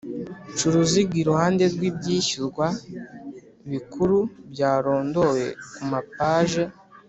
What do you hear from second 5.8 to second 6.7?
mapaje